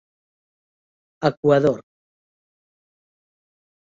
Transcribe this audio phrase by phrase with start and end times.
[1.29, 1.79] Equador.